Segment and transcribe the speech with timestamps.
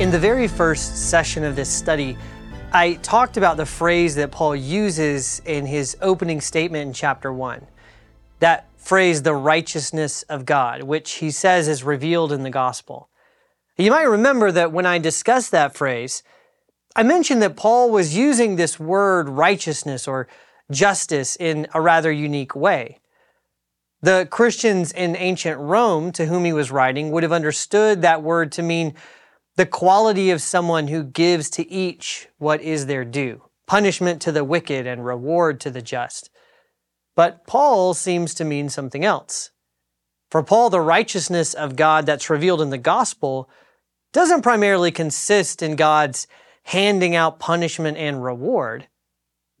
[0.00, 2.16] In the very first session of this study,
[2.72, 7.66] I talked about the phrase that Paul uses in his opening statement in chapter 1.
[8.38, 13.10] That phrase, the righteousness of God, which he says is revealed in the gospel.
[13.76, 16.22] You might remember that when I discussed that phrase,
[16.96, 20.28] I mentioned that Paul was using this word righteousness or
[20.70, 23.00] justice in a rather unique way.
[24.00, 28.50] The Christians in ancient Rome to whom he was writing would have understood that word
[28.52, 28.94] to mean
[29.56, 34.44] the quality of someone who gives to each what is their due, punishment to the
[34.44, 36.30] wicked and reward to the just.
[37.16, 39.50] But Paul seems to mean something else.
[40.30, 43.50] For Paul, the righteousness of God that's revealed in the gospel
[44.12, 46.26] doesn't primarily consist in God's
[46.64, 48.86] handing out punishment and reward,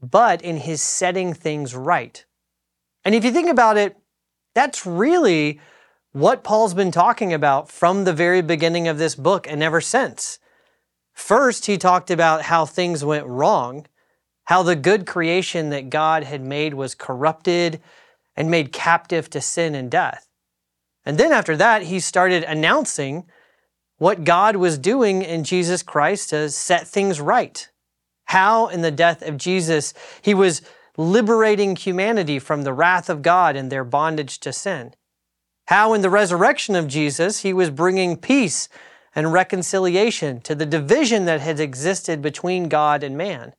[0.00, 2.24] but in his setting things right.
[3.04, 3.96] And if you think about it,
[4.54, 5.60] that's really
[6.12, 10.38] what Paul's been talking about from the very beginning of this book and ever since.
[11.12, 13.86] First, he talked about how things went wrong,
[14.44, 17.80] how the good creation that God had made was corrupted
[18.36, 20.26] and made captive to sin and death.
[21.04, 23.26] And then after that, he started announcing
[23.98, 27.68] what God was doing in Jesus Christ to set things right.
[28.24, 30.62] How, in the death of Jesus, he was
[30.96, 34.94] liberating humanity from the wrath of God and their bondage to sin
[35.70, 38.68] how in the resurrection of Jesus, he was bringing peace
[39.14, 43.54] and reconciliation to the division that had existed between God and man.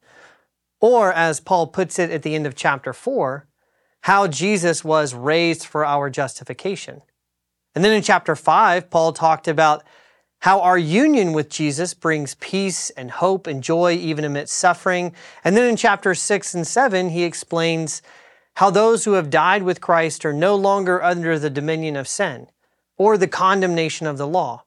[0.82, 3.48] Or, as Paul puts it at the end of chapter 4,
[4.02, 7.02] how Jesus was raised for our justification.
[7.76, 9.82] And then in chapter 5, Paul talked about
[10.40, 15.14] how our union with Jesus brings peace and hope and joy even amidst suffering.
[15.46, 18.02] And then in chapter 6 and 7, he explains
[18.56, 22.48] how those who have died with Christ are no longer under the dominion of sin
[22.98, 24.66] or the condemnation of the law.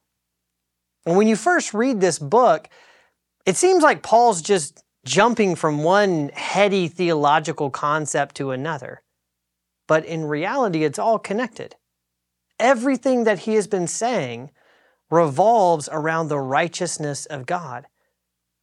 [1.05, 2.67] And when you first read this book,
[3.45, 9.03] it seems like Paul's just jumping from one heady theological concept to another.
[9.87, 11.75] But in reality, it's all connected.
[12.59, 14.49] Everything that he has been saying
[15.11, 17.85] revolves around the righteousness of God.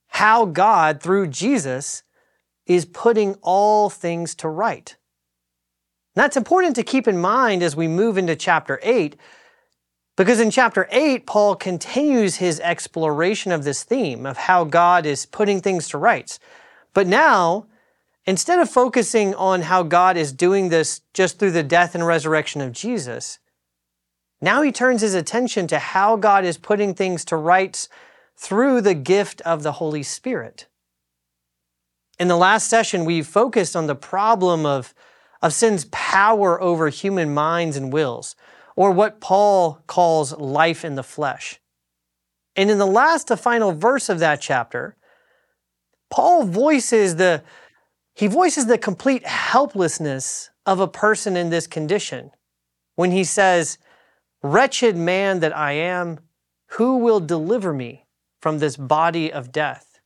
[0.08, 2.02] How God, through Jesus,
[2.66, 4.96] is putting all things to right.
[6.14, 9.16] That's important to keep in mind as we move into chapter 8,
[10.16, 15.24] because in chapter 8, Paul continues his exploration of this theme of how God is
[15.24, 16.38] putting things to rights.
[16.92, 17.66] But now,
[18.26, 22.60] instead of focusing on how God is doing this just through the death and resurrection
[22.60, 23.38] of Jesus,
[24.42, 27.88] now he turns his attention to how God is putting things to rights
[28.36, 30.66] through the gift of the Holy Spirit.
[32.18, 34.92] In the last session, we focused on the problem of
[35.42, 38.36] of sin's power over human minds and wills,
[38.76, 41.60] or what Paul calls life in the flesh.
[42.56, 44.96] And in the last to final verse of that chapter,
[46.10, 47.42] Paul voices the
[48.14, 52.30] he voices the complete helplessness of a person in this condition
[52.94, 53.78] when he says,
[54.42, 56.18] Wretched man that I am,
[56.72, 58.06] who will deliver me
[58.40, 60.00] from this body of death?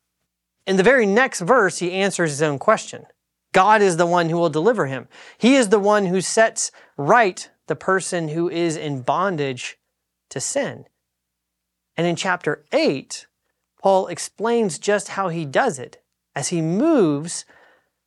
[0.67, 3.07] In the very next verse, he answers his own question.
[3.56, 5.09] God is the one who will deliver him.
[5.39, 9.78] He is the one who sets right the person who is in bondage
[10.28, 10.84] to sin.
[11.97, 13.27] And in chapter 8,
[13.81, 16.03] Paul explains just how he does it
[16.34, 17.47] as he moves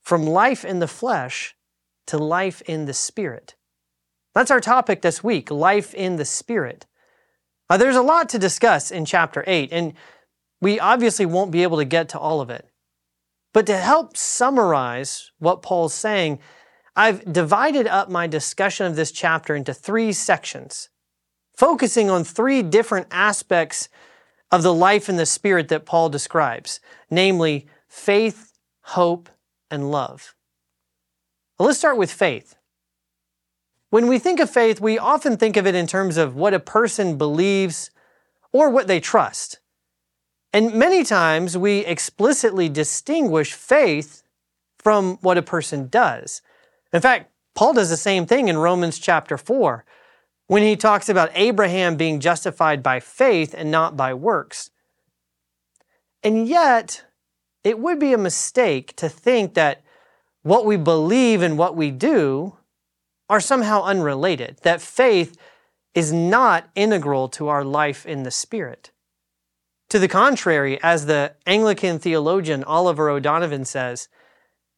[0.03, 1.55] from life in the flesh
[2.05, 3.55] to life in the spirit.
[4.35, 6.85] That's our topic this week life in the spirit.
[7.71, 9.93] Now, there's a lot to discuss in chapter 8, and
[10.61, 12.68] we obviously won't be able to get to all of it.
[13.53, 16.39] But to help summarize what Paul's saying,
[16.95, 20.89] I've divided up my discussion of this chapter into three sections,
[21.55, 23.89] focusing on three different aspects
[24.51, 29.29] of the life in the Spirit that Paul describes, namely faith, hope,
[29.69, 30.35] and love.
[31.57, 32.55] Well, let's start with faith.
[33.89, 36.59] When we think of faith, we often think of it in terms of what a
[36.59, 37.89] person believes
[38.51, 39.59] or what they trust.
[40.51, 44.23] And many times we explicitly distinguish faith
[44.77, 46.41] from what a person does.
[46.91, 49.85] In fact, Paul does the same thing in Romans chapter 4
[50.47, 54.71] when he talks about Abraham being justified by faith and not by works.
[56.23, 57.05] And yet,
[57.63, 59.83] it would be a mistake to think that
[60.41, 62.57] what we believe and what we do
[63.29, 65.37] are somehow unrelated, that faith
[65.93, 68.91] is not integral to our life in the Spirit.
[69.89, 74.07] To the contrary, as the Anglican theologian Oliver O'Donovan says,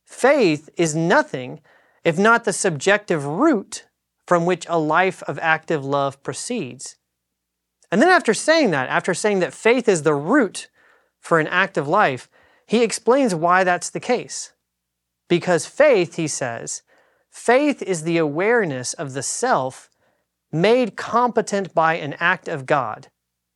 [0.06, 1.60] faith is nothing
[2.04, 3.86] if not the subjective root
[4.26, 6.96] from which a life of active love proceeds.
[7.92, 10.70] And then after saying that, after saying that faith is the root
[11.20, 12.30] for an active life,
[12.66, 14.54] he explains why that's the case.
[15.28, 16.84] Because faith, he says,
[17.30, 19.90] faith is the awareness of the self
[20.54, 23.10] made competent by an act of God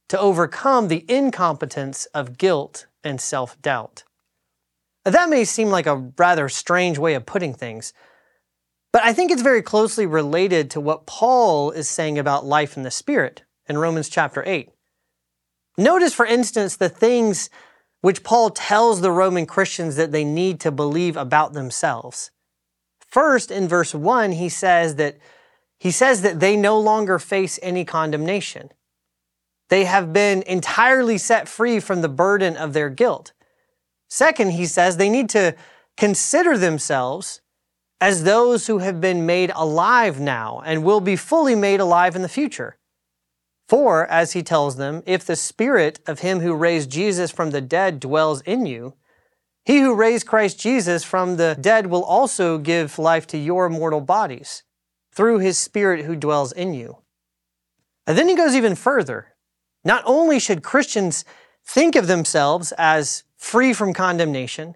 [0.10, 4.04] to overcome the incompetence of guilt and self doubt.
[5.04, 7.94] That may seem like a rather strange way of putting things,
[8.92, 12.84] but I think it's very closely related to what Paul is saying about life in
[12.84, 14.70] the Spirit in Romans chapter 8.
[15.78, 17.50] Notice, for instance, the things
[18.02, 22.32] which Paul tells the Roman Christians that they need to believe about themselves.
[23.00, 25.18] First, in verse 1, he says that
[25.78, 28.72] he says that they no longer face any condemnation.
[29.70, 33.34] They have been entirely set free from the burden of their guilt.
[34.10, 35.56] Second, he says they need to
[35.98, 37.42] consider themselves
[38.00, 42.22] as those who have been made alive now and will be fully made alive in
[42.22, 42.78] the future.
[43.68, 47.62] For, as he tells them, if the spirit of him who raised Jesus from the
[47.62, 48.94] dead dwells in you,
[49.64, 54.02] he who raised Christ Jesus from the dead will also give life to your mortal
[54.02, 54.62] bodies
[55.12, 56.98] through his spirit who dwells in you.
[58.06, 59.35] And then he goes even further.
[59.86, 61.24] Not only should Christians
[61.64, 64.76] think of themselves as free from condemnation,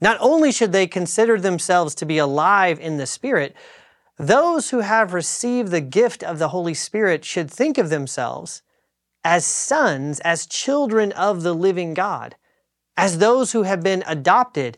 [0.00, 3.56] not only should they consider themselves to be alive in the Spirit,
[4.18, 8.62] those who have received the gift of the Holy Spirit should think of themselves
[9.24, 12.34] as sons, as children of the living God,
[12.96, 14.76] as those who have been adopted,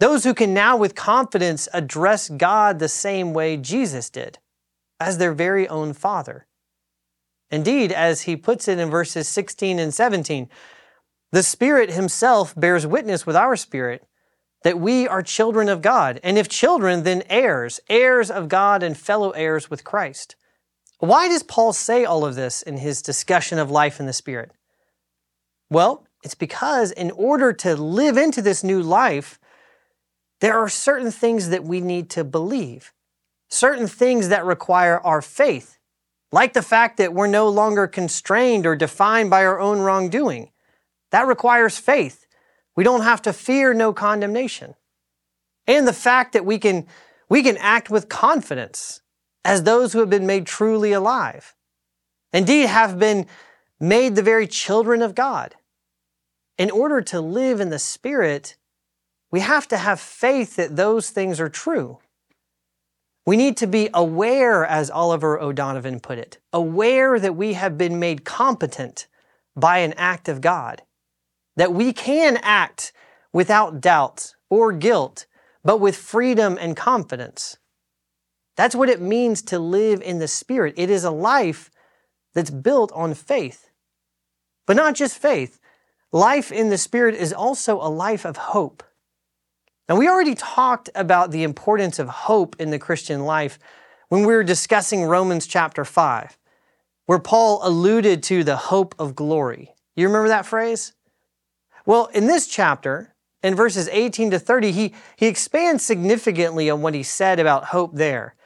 [0.00, 4.38] those who can now with confidence address God the same way Jesus did,
[4.98, 6.46] as their very own Father.
[7.52, 10.48] Indeed, as he puts it in verses 16 and 17,
[11.32, 14.06] the Spirit Himself bears witness with our spirit
[14.64, 16.18] that we are children of God.
[16.22, 20.34] And if children, then heirs, heirs of God and fellow heirs with Christ.
[20.98, 24.52] Why does Paul say all of this in his discussion of life in the Spirit?
[25.68, 29.38] Well, it's because in order to live into this new life,
[30.40, 32.92] there are certain things that we need to believe,
[33.50, 35.76] certain things that require our faith
[36.32, 40.50] like the fact that we're no longer constrained or defined by our own wrongdoing.
[41.10, 42.26] That requires faith.
[42.74, 44.74] We don't have to fear no condemnation.
[45.66, 46.86] And the fact that we can,
[47.28, 49.02] we can act with confidence
[49.44, 51.54] as those who have been made truly alive.
[52.32, 53.26] Indeed, have been
[53.78, 55.54] made the very children of God.
[56.56, 58.56] In order to live in the Spirit,
[59.30, 61.98] we have to have faith that those things are true.
[63.24, 68.00] We need to be aware, as Oliver O'Donovan put it, aware that we have been
[68.00, 69.06] made competent
[69.54, 70.82] by an act of God,
[71.56, 72.92] that we can act
[73.32, 75.26] without doubt or guilt,
[75.62, 77.58] but with freedom and confidence.
[78.56, 80.74] That's what it means to live in the Spirit.
[80.76, 81.70] It is a life
[82.34, 83.70] that's built on faith.
[84.66, 85.60] But not just faith,
[86.10, 88.82] life in the Spirit is also a life of hope.
[89.88, 93.58] Now, we already talked about the importance of hope in the Christian life
[94.08, 96.38] when we were discussing Romans chapter 5,
[97.06, 99.74] where Paul alluded to the hope of glory.
[99.96, 100.92] You remember that phrase?
[101.84, 106.94] Well, in this chapter, in verses 18 to 30, he, he expands significantly on what
[106.94, 108.36] he said about hope there.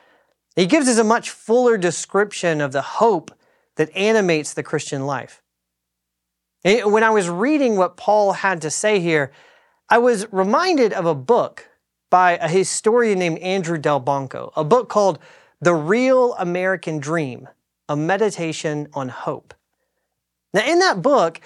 [0.55, 3.31] He gives us a much fuller description of the hope
[3.77, 5.43] that animates the Christian life.
[6.65, 9.31] When I was reading what Paul had to say here,
[9.89, 11.69] I was reminded of a book
[12.11, 15.21] by a historian named Andrew Delbanco, a book called
[15.61, 17.49] The Real American Dream
[17.89, 19.55] A Meditation on Hope.
[20.53, 21.41] Now, in that book,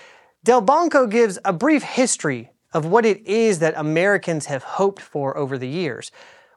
[0.47, 5.59] Delbanco gives a brief history of what it is that Americans have hoped for over
[5.59, 6.11] the years.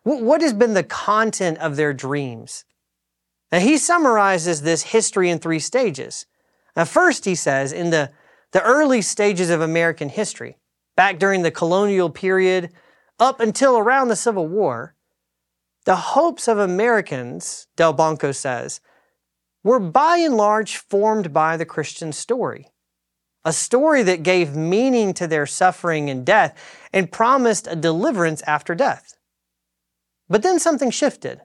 [0.03, 2.63] What has been the content of their dreams?
[3.51, 6.27] Now, he summarizes this history in three stages.
[6.77, 8.11] Now, first, he says, in the,
[8.51, 10.57] the early stages of American history,
[10.95, 12.71] back during the colonial period
[13.19, 14.95] up until around the Civil War,
[15.85, 18.79] the hopes of Americans, Delbanco says,
[19.63, 22.67] were by and large formed by the Christian story.
[23.45, 26.57] A story that gave meaning to their suffering and death
[26.93, 29.15] and promised a deliverance after death.
[30.29, 31.41] But then something shifted,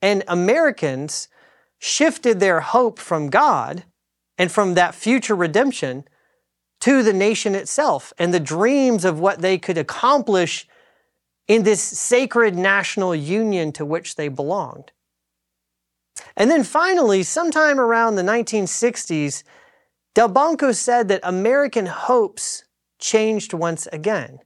[0.00, 1.28] and Americans
[1.78, 3.84] shifted their hope from God
[4.38, 6.04] and from that future redemption
[6.84, 10.68] to the nation itself and the dreams of what they could accomplish
[11.48, 14.92] in this sacred national union to which they belonged.
[16.36, 19.44] And then finally, sometime around the 1960s,
[20.14, 22.64] Delbanco said that American hopes
[22.98, 24.40] changed once again.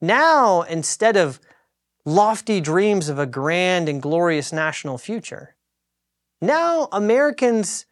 [0.00, 1.38] Now, instead of
[2.04, 5.54] lofty dreams of a grand and glorious national future,
[6.42, 7.86] now Americans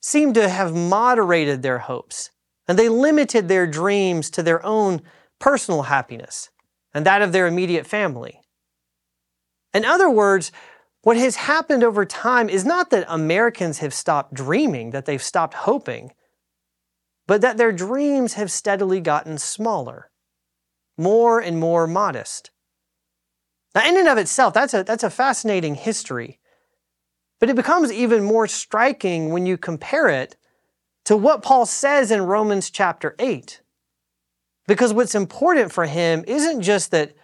[0.00, 2.32] seem to have moderated their hopes,
[2.68, 5.02] and they limited their dreams to their own
[5.38, 6.50] personal happiness
[6.94, 8.40] and that of their immediate family.
[9.74, 10.52] In other words,
[11.02, 15.54] what has happened over time is not that Americans have stopped dreaming, that they've stopped
[15.54, 16.12] hoping,
[17.26, 20.10] but that their dreams have steadily gotten smaller,
[20.96, 22.50] more and more modest.
[23.74, 26.38] Now, in and of itself, that's a, that's a fascinating history.
[27.40, 30.36] But it becomes even more striking when you compare it
[31.04, 33.60] to what Paul says in Romans chapter 8.
[34.66, 37.14] Because what's important for him isn't just that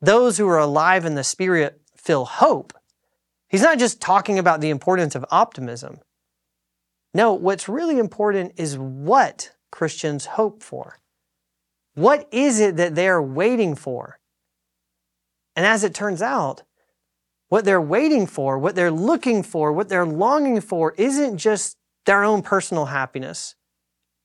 [0.00, 2.72] those who are alive in the Spirit feel hope.
[3.48, 6.00] He's not just talking about the importance of optimism.
[7.14, 10.98] No, what's really important is what Christians hope for.
[11.94, 14.18] What is it that they're waiting for?
[15.54, 16.62] And as it turns out,
[17.48, 21.76] what they're waiting for, what they're looking for, what they're longing for isn't just
[22.06, 23.54] their own personal happiness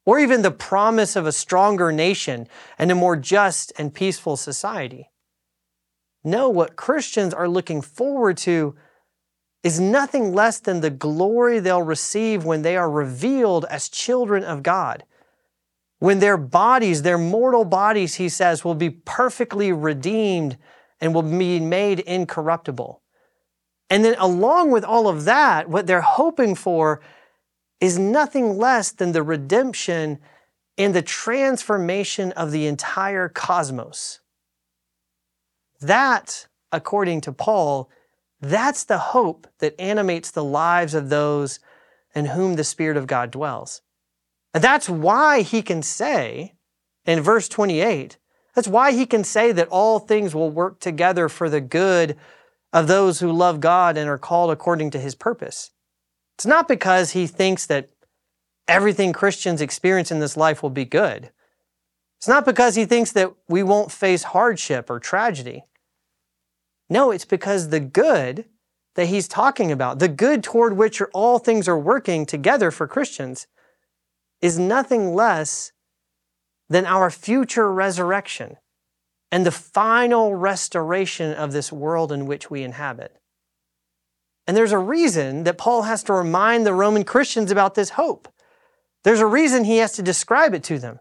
[0.05, 2.47] or even the promise of a stronger nation
[2.79, 5.11] and a more just and peaceful society.
[6.23, 8.75] No, what Christians are looking forward to
[9.63, 14.63] is nothing less than the glory they'll receive when they are revealed as children of
[14.63, 15.03] God.
[15.99, 20.57] When their bodies, their mortal bodies, he says, will be perfectly redeemed
[21.01, 23.01] and will be made incorruptible.
[23.89, 27.01] And then, along with all of that, what they're hoping for
[27.79, 30.19] is nothing less than the redemption
[30.77, 34.19] and the transformation of the entire cosmos.
[35.81, 37.89] That, according to Paul,
[38.39, 41.59] that's the hope that animates the lives of those
[42.13, 43.81] in whom the Spirit of God dwells.
[44.53, 46.55] And that's why he can say
[47.05, 48.17] in verse 28,
[48.53, 52.17] that's why he can say that all things will work together for the good
[52.73, 55.71] of those who love God and are called according to his purpose.
[56.37, 57.89] It's not because he thinks that
[58.67, 61.31] everything Christians experience in this life will be good.
[62.19, 65.65] It's not because he thinks that we won't face hardship or tragedy.
[66.89, 68.45] No, it's because the good
[68.95, 73.47] that he's talking about, the good toward which all things are working together for Christians,
[74.39, 75.71] is nothing less
[76.69, 78.57] than our future resurrection
[79.31, 83.17] and the final restoration of this world in which we inhabit.
[84.47, 88.29] And there's a reason that Paul has to remind the Roman Christians about this hope.
[89.03, 90.99] There's a reason he has to describe it to them.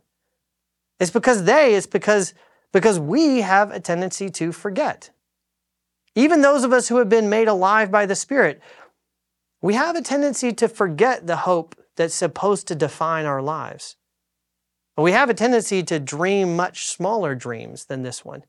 [0.98, 2.34] It's because they, it's because,
[2.72, 5.10] because we have a tendency to forget.
[6.16, 8.60] Even those of us who have been made alive by the Spirit,
[9.62, 13.96] we have a tendency to forget the hope that's supposed to define our lives.
[14.96, 18.44] But We have a tendency to dream much smaller dreams than this one.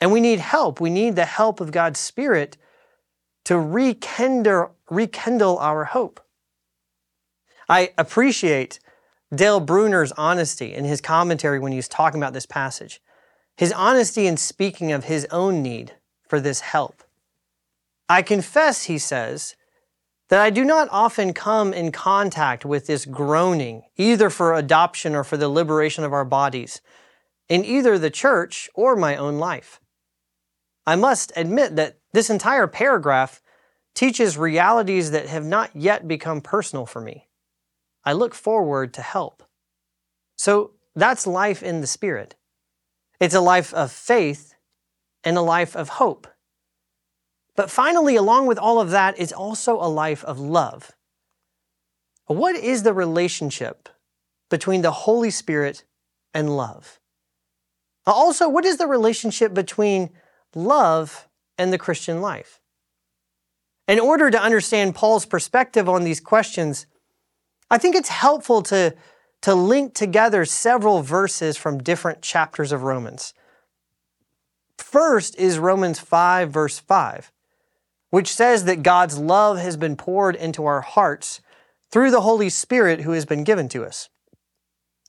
[0.00, 0.80] And we need help.
[0.80, 2.56] We need the help of God's Spirit
[3.44, 6.20] to rekindle, rekindle our hope.
[7.68, 8.78] I appreciate
[9.34, 13.00] Dale Bruner's honesty in his commentary when he's talking about this passage.
[13.56, 15.92] His honesty in speaking of his own need
[16.28, 17.02] for this help.
[18.08, 19.56] I confess, he says,
[20.28, 25.24] that I do not often come in contact with this groaning, either for adoption or
[25.24, 26.80] for the liberation of our bodies,
[27.48, 29.80] in either the church or my own life.
[30.86, 33.42] I must admit that this entire paragraph
[33.94, 37.28] teaches realities that have not yet become personal for me.
[38.04, 39.42] I look forward to help.
[40.36, 42.34] So that's life in the Spirit.
[43.20, 44.54] It's a life of faith
[45.24, 46.26] and a life of hope.
[47.54, 50.92] But finally, along with all of that, is also a life of love.
[52.26, 53.88] What is the relationship
[54.48, 55.84] between the Holy Spirit
[56.32, 56.98] and love?
[58.06, 60.10] Also, what is the relationship between
[60.54, 61.28] love
[61.58, 62.60] and the Christian life?
[63.88, 66.86] In order to understand Paul's perspective on these questions,
[67.70, 68.94] I think it's helpful to,
[69.42, 73.34] to link together several verses from different chapters of Romans.
[74.78, 77.32] First is Romans 5, verse 5,
[78.10, 81.40] which says that God's love has been poured into our hearts
[81.90, 84.08] through the Holy Spirit who has been given to us.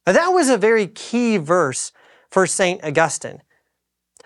[0.05, 1.91] Now, that was a very key verse
[2.29, 2.83] for St.
[2.83, 3.41] Augustine.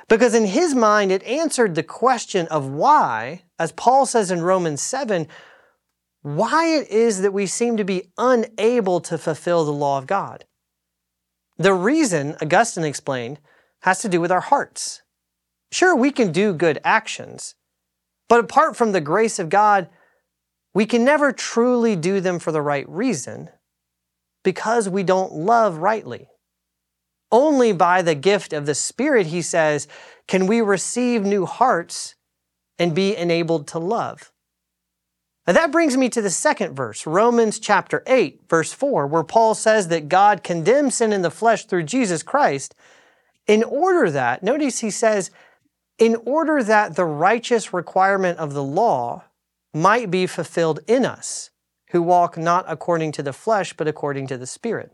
[0.08, 4.82] Because in his mind, it answered the question of why, as Paul says in Romans
[4.82, 5.28] 7,
[6.22, 10.46] why it is that we seem to be unable to fulfill the law of God.
[11.58, 13.40] The reason, Augustine explained,
[13.82, 15.02] has to do with our hearts.
[15.72, 17.56] Sure, we can do good actions,
[18.30, 19.90] but apart from the grace of God,
[20.74, 23.50] we can never truly do them for the right reason
[24.44, 26.30] because we don't love rightly.
[27.32, 29.88] Only by the gift of the Spirit, he says,
[30.28, 32.16] can we receive new hearts
[32.80, 34.32] and be enabled to love.
[35.46, 39.56] And that brings me to the second verse, Romans chapter 8, verse 4, where Paul
[39.56, 42.76] says that God condemns sin in the flesh through Jesus Christ
[43.48, 45.32] in order that, notice he says,
[45.98, 49.24] in order that the righteous requirement of the law
[49.74, 51.50] might be fulfilled in us,
[51.92, 54.92] who walk not according to the flesh, but according to the Spirit.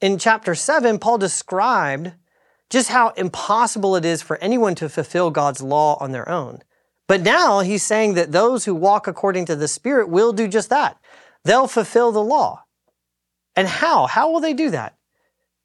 [0.00, 2.12] In chapter 7, Paul described
[2.70, 6.62] just how impossible it is for anyone to fulfill God's law on their own.
[7.08, 10.70] But now he's saying that those who walk according to the Spirit will do just
[10.70, 10.98] that.
[11.44, 12.64] They'll fulfill the law.
[13.56, 14.06] And how?
[14.06, 14.96] How will they do that?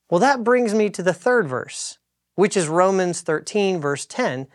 [0.09, 1.99] Well, that brings me to the third verse,
[2.35, 4.47] which is Romans 13, verse 10,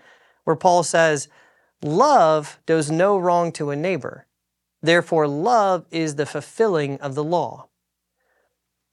[0.44, 1.28] where Paul says,
[1.82, 4.26] Love does no wrong to a neighbor.
[4.82, 7.67] Therefore, love is the fulfilling of the law.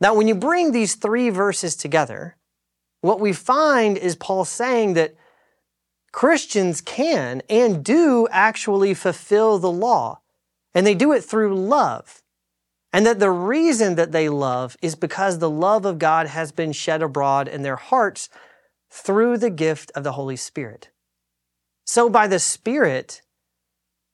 [0.02, 2.38] Now, when you bring these three verses together,
[3.02, 5.16] what we find is Paul saying that
[6.12, 10.22] Christians can and do actually fulfill the law,
[10.74, 12.24] and they do it through love.
[12.92, 16.72] And that the reason that they love is because the love of God has been
[16.72, 18.30] shed abroad in their hearts
[18.90, 20.90] through the gift of the Holy Spirit.
[21.86, 23.22] So, by the Spirit,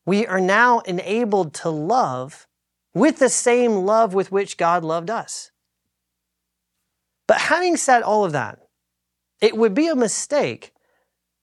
[0.06, 2.48] we are now enabled to love
[2.94, 5.52] with the same love with which God loved us.
[7.32, 8.60] But having said all of that,
[9.40, 10.74] it would be a mistake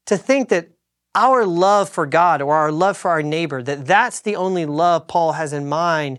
[0.04, 0.68] to think that
[1.14, 5.08] our love for God or our love for our neighbor, that that's the only love
[5.08, 6.18] Paul has in mind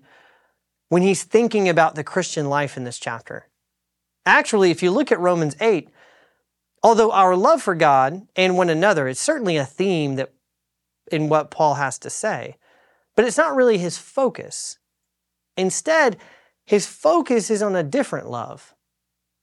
[0.88, 3.48] when he's thinking about the Christian life in this chapter.
[4.26, 5.88] Actually, if you look at Romans 8,
[6.82, 10.34] although our love for God and one another is certainly a theme that
[11.12, 12.56] in what Paul has to say,
[13.16, 14.80] but it's not really his focus.
[15.56, 16.18] Instead,
[16.66, 18.74] his focus is on a different love,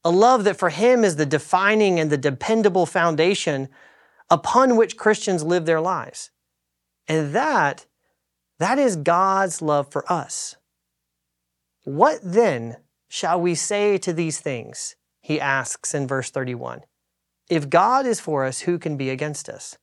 [0.07, 3.69] a love that for him is the defining and the dependable foundation
[4.31, 6.31] upon which Christians live their lives.
[7.09, 7.87] And that,
[8.61, 10.55] that is God's love for us.
[11.83, 12.77] What then
[13.09, 14.95] shall we say to these things?
[15.21, 16.83] He asks in verse 31.
[17.51, 19.77] If God is for us, who can be against us?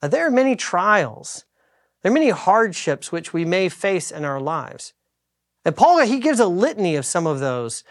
[0.00, 1.46] Now, there are many trials,
[2.02, 4.92] there are many hardships which we may face in our lives.
[5.64, 7.82] And Paul, he gives a litany of some of those.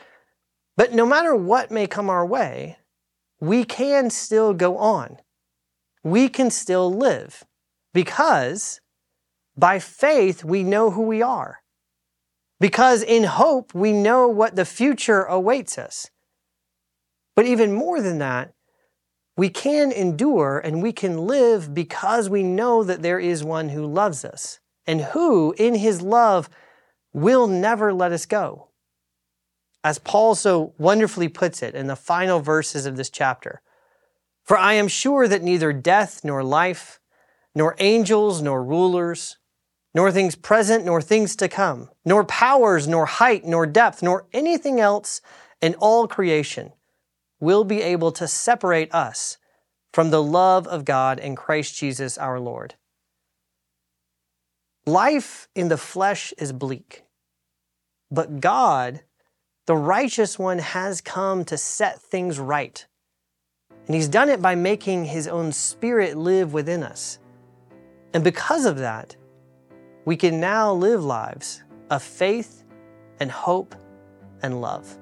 [0.78, 2.78] But no matter what may come our way,
[3.40, 5.18] we can still go on
[6.06, 7.44] we can still live
[7.92, 8.80] because
[9.58, 11.62] by faith we know who we are.
[12.60, 16.12] Because in hope we know what the future awaits us.
[17.36, 18.54] But even more than that,
[19.36, 23.86] we can endure and we can live because we know that there is one who
[23.86, 26.48] loves us and who, in his love,
[27.14, 28.70] will never let us go.
[29.86, 33.62] As Paul so wonderfully puts it in the final verses of this chapter,
[34.44, 37.00] for I am sure that neither death nor life,
[37.54, 39.38] nor angels nor rulers,
[39.94, 44.80] nor things present nor things to come, nor powers, nor height, nor depth, nor anything
[44.80, 45.22] else
[45.62, 46.74] in all creation
[47.40, 49.38] will be able to separate us
[49.94, 52.74] from the love of God in Christ Jesus our Lord.
[54.88, 57.04] Life in the flesh is bleak,
[58.10, 59.02] but God,
[59.66, 62.86] the righteous one, has come to set things right
[63.88, 67.20] and He's done it by making His own Spirit live within us.
[68.14, 69.16] And because of that,
[70.06, 72.64] we can now live lives of faith
[73.20, 73.76] and hope
[74.42, 74.98] and love.